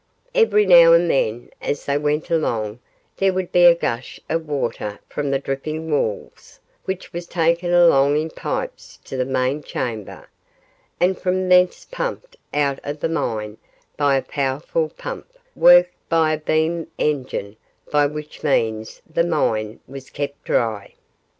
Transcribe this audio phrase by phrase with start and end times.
[0.33, 2.79] Every now and then as they went along
[3.17, 8.17] there would be a gush of water from the dripping walls, which was taken along
[8.17, 10.27] in pipes to the main chamber,
[10.99, 13.57] and from thence pumped out of the mine
[13.95, 17.55] by a powerful pump, worked by a beam engine,
[17.91, 20.95] by which means the mine was kept dry.